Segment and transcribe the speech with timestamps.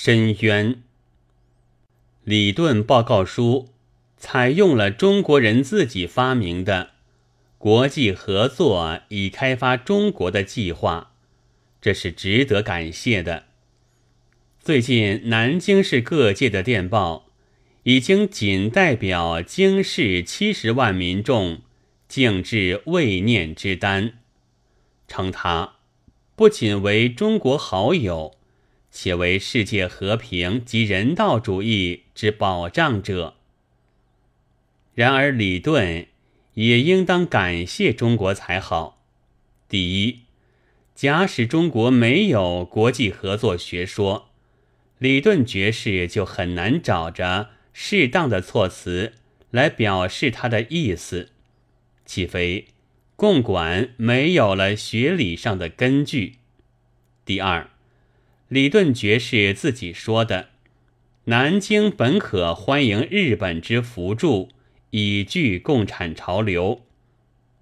[0.00, 0.80] 深渊。
[2.22, 3.70] 李顿报告书
[4.16, 6.90] 采用了中国人自己发明的
[7.58, 11.10] 国际合作以开发中国的计划，
[11.80, 13.46] 这是值得感谢的。
[14.60, 17.26] 最近南京市各界的电报
[17.82, 21.62] 已经仅代表京市七十万民众
[22.06, 24.20] 敬致慰念之单，
[25.08, 25.74] 称他
[26.36, 28.37] 不仅为中国好友，
[29.00, 33.36] 且为世界和平及人道主义之保障者。
[34.96, 36.08] 然而，李顿
[36.54, 39.00] 也应当感谢中国才好。
[39.68, 40.22] 第一，
[40.96, 44.30] 假使中国没有国际合作学说。
[44.98, 49.12] 李顿爵士就很难找着适当的措辞
[49.52, 51.30] 来表示他的意思，
[52.04, 52.66] 岂非
[53.14, 56.38] 共管没有了学理上的根据？
[57.24, 57.70] 第二，
[58.48, 60.48] 李顿爵士自己说的，
[61.24, 64.48] 南京本可欢迎日本之扶助，
[64.90, 66.82] 以拒共产潮流，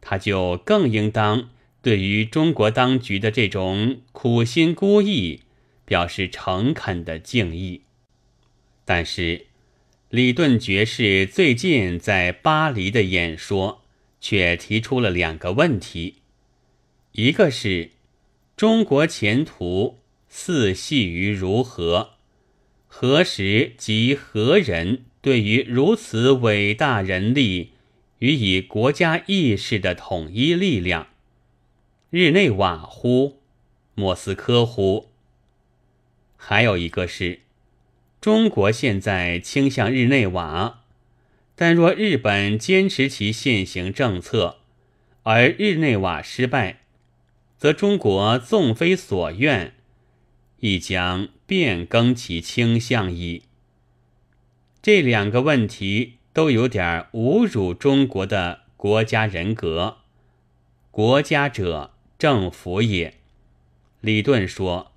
[0.00, 1.50] 他就更应当
[1.82, 5.40] 对于中国当局的这种苦心孤诣。
[5.84, 7.80] 表示诚恳的敬意，
[8.84, 9.46] 但是
[10.10, 13.80] 李顿爵士最近在巴黎的演说
[14.20, 16.16] 却提出了两个问题：
[17.12, 17.92] 一个是
[18.54, 19.96] 中国前途
[20.28, 22.10] 似系于如何？
[22.86, 27.72] 何时及何人对于如此伟大人力
[28.18, 31.08] 予以国家意识的统一力量？
[32.10, 33.40] 日内瓦乎？
[33.94, 35.10] 莫斯科乎？
[36.36, 37.40] 还有一个是，
[38.20, 40.84] 中国现在倾向日内瓦，
[41.54, 44.58] 但若日本坚持其现行政策，
[45.24, 46.80] 而日内瓦失败，
[47.56, 49.74] 则中国纵非所愿，
[50.60, 53.42] 亦将变更其倾向矣。
[54.82, 59.98] 这两个问题都有点侮辱中国的国家人格。
[60.90, 63.14] 国家者，政府也。
[64.00, 64.92] 李顿说。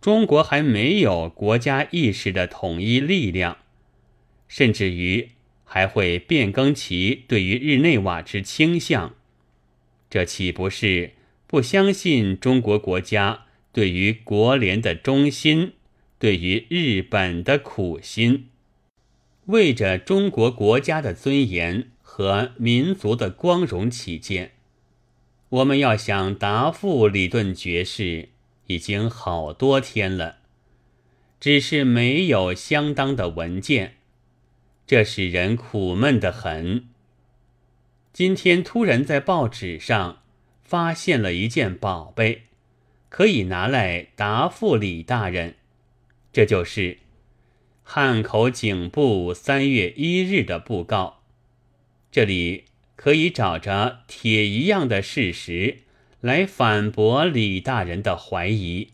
[0.00, 3.58] 中国还没有国家意识的统一力量，
[4.48, 5.28] 甚至于
[5.64, 9.14] 还会变更其对于日内瓦之倾向，
[10.10, 11.12] 这岂不是
[11.46, 15.72] 不相信中国国家对于国联的忠心，
[16.18, 18.48] 对于日本的苦心？
[19.46, 24.52] 为着中国国家的尊严和民族的光荣起见，
[25.48, 28.28] 我们要想答复李顿爵士。
[28.68, 30.38] 已经好多天了，
[31.40, 33.96] 只是没有相当的文件，
[34.86, 36.86] 这使人苦闷的很。
[38.12, 40.22] 今天突然在报纸上
[40.62, 42.44] 发现了一件宝贝，
[43.12, 45.56] 可以拿来答复李大人。
[46.32, 46.96] 这就是
[47.82, 51.20] 汉口警部三月一日的布告，
[52.10, 52.64] 这里
[52.96, 55.80] 可以找着铁一样的事实。
[56.22, 58.92] 来反驳李大人的怀疑，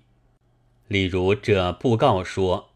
[0.88, 2.70] 例如这布告说，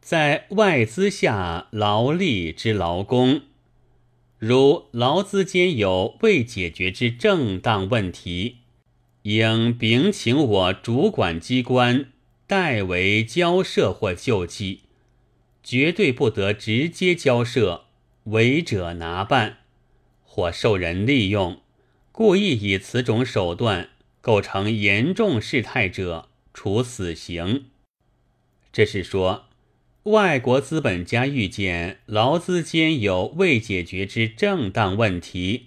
[0.00, 3.42] 在外资下劳力之劳工，
[4.38, 8.57] 如劳资间有未解决之正当问题，
[9.28, 12.06] 应禀请我主管机关
[12.46, 14.84] 代为交涉或救济，
[15.62, 17.84] 绝对不得直接交涉，
[18.24, 19.58] 违者拿办，
[20.22, 21.60] 或受人利用。
[22.10, 23.90] 故意以此种手段
[24.22, 27.66] 构成严重事态者，处死刑。
[28.72, 29.44] 这是说，
[30.04, 35.66] 外国资本家遇见劳资间有未解决之正当问题，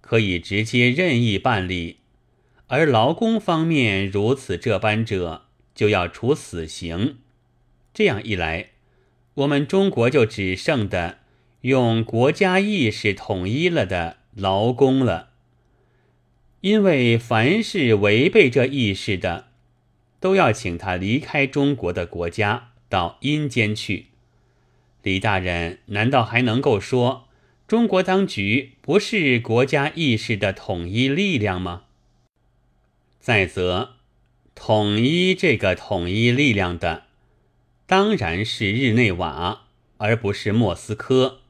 [0.00, 1.96] 可以直接任意办理；
[2.74, 5.42] 而劳工方面如此这般者，
[5.76, 7.18] 就要处死刑。
[7.92, 8.70] 这样一来，
[9.34, 11.18] 我们中国就只剩的
[11.60, 15.28] 用国家意识统一了的劳工了。
[16.62, 19.50] 因为凡是违背这意识的，
[20.18, 24.06] 都要请他离开中国的国家，到阴间去。
[25.04, 27.28] 李大人难道还能够说
[27.68, 31.84] 中国当局不是国家意识的统一力量吗？
[33.24, 33.94] 再则，
[34.54, 37.04] 统一这个统一力量的，
[37.86, 41.40] 当然是日内瓦，而不是莫斯科。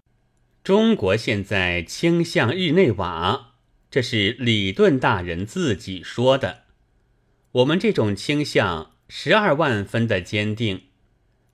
[0.62, 3.54] 中国现在倾向日内瓦。
[3.90, 6.62] 这是李顿大人自己说的。
[7.50, 10.82] 我们这种倾向十二万分的坚定。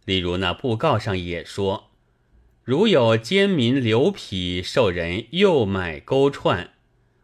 [0.05, 1.93] 例如那布告上也说，
[2.63, 6.75] 如有奸民流痞受人诱买勾串，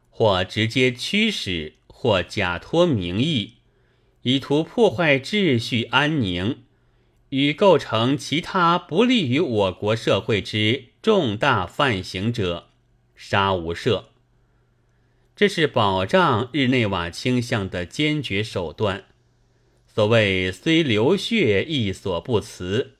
[0.08, 3.54] 或直接驱使，或假托名义，
[4.20, 6.58] 以图破坏秩序安宁，
[7.30, 12.68] 与构成其他不利于我国社会之重大犯行者，
[13.14, 14.04] 杀无赦。
[15.34, 19.06] 这是保障日内瓦倾向的坚决手段。
[19.86, 22.98] 所谓虽流血亦所不辞，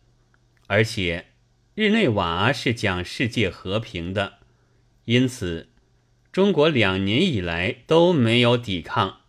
[0.68, 1.26] 而且
[1.74, 4.38] 日内瓦是讲世界和平的，
[5.04, 5.68] 因此
[6.36, 9.20] 中国两年以来都没有抵抗。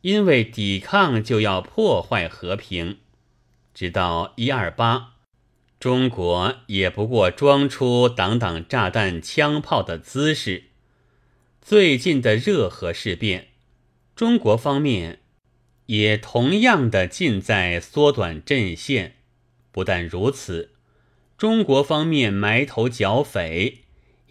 [0.00, 2.98] 因为抵抗就要破坏和平，
[3.72, 5.12] 直到一二八，
[5.78, 10.64] 中国也不过装出挡挡炸弹、枪炮的姿势。
[11.60, 13.50] 最近的热河事变，
[14.16, 15.20] 中国方面
[15.86, 19.14] 也同样的尽在缩短阵线。
[19.70, 20.72] 不但如此，
[21.38, 23.81] 中国方面埋头剿匪，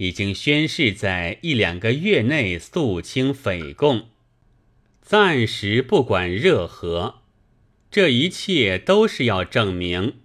[0.02, 4.08] 已经宣誓在一两个月内肃清匪共。
[5.00, 7.20] 暂时不管热河，
[7.92, 10.16] 这一切都是要证明，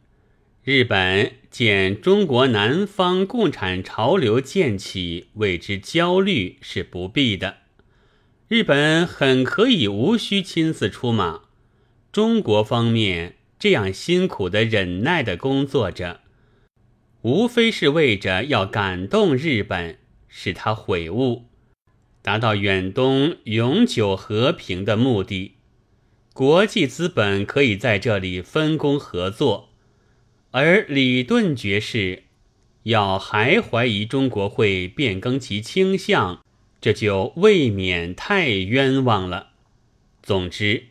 [0.65, 7.59] 日本见中国南方共产潮流渐起，为之焦虑是不必的。
[8.49, 11.43] 日本很可以无需亲自出马，
[12.11, 16.23] 中国方面这样辛苦的忍耐的工作着，
[17.27, 21.47] 无非是为着要感动日本，使他悔悟。
[22.23, 25.57] 达到远东永久和平的目的，
[26.33, 29.71] 国际资本可以在这里分工合作，
[30.53, 32.23] 而李顿爵士
[32.85, 36.45] 要还怀疑中国会变更其倾向，
[36.81, 39.49] 这就未免太冤枉了。
[40.23, 40.85] 总之，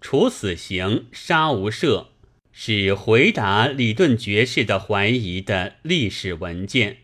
[0.00, 2.06] 处死刑、杀无赦
[2.52, 6.98] 是回答李顿爵士的怀疑的历史文件，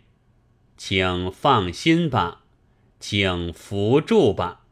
[0.77, 2.45] 请放心吧。
[3.01, 4.67] 请扶助吧。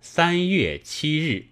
[0.00, 1.51] 三月七日。